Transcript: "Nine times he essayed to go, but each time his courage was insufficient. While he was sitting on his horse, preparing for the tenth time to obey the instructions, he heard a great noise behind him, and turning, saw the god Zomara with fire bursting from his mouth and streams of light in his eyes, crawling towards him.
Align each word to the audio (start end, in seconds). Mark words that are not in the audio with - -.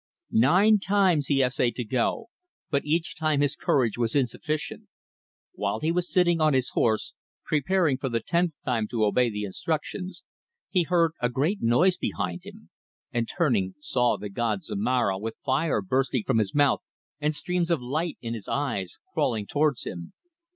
"Nine 0.31 0.79
times 0.79 1.27
he 1.27 1.43
essayed 1.43 1.75
to 1.75 1.83
go, 1.83 2.29
but 2.71 2.83
each 2.83 3.15
time 3.15 3.41
his 3.41 3.55
courage 3.55 3.99
was 3.99 4.15
insufficient. 4.15 4.89
While 5.53 5.79
he 5.79 5.91
was 5.91 6.11
sitting 6.11 6.41
on 6.41 6.55
his 6.55 6.69
horse, 6.69 7.13
preparing 7.45 7.99
for 7.99 8.09
the 8.09 8.19
tenth 8.19 8.53
time 8.65 8.87
to 8.87 9.05
obey 9.05 9.29
the 9.29 9.43
instructions, 9.43 10.23
he 10.71 10.81
heard 10.89 11.11
a 11.21 11.29
great 11.29 11.61
noise 11.61 11.97
behind 11.97 12.47
him, 12.47 12.71
and 13.11 13.29
turning, 13.29 13.75
saw 13.79 14.17
the 14.17 14.29
god 14.29 14.63
Zomara 14.63 15.19
with 15.19 15.35
fire 15.45 15.83
bursting 15.83 16.23
from 16.25 16.39
his 16.39 16.55
mouth 16.55 16.81
and 17.19 17.35
streams 17.35 17.69
of 17.69 17.79
light 17.79 18.17
in 18.21 18.33
his 18.33 18.47
eyes, 18.47 18.97
crawling 19.13 19.45
towards 19.45 19.83
him. 19.85 20.13